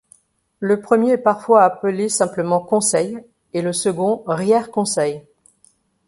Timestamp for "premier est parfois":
0.81-1.61